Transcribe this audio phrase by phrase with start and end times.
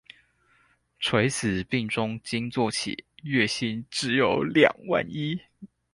[0.99, 5.39] 垂死病中驚坐起，月薪只有兩萬一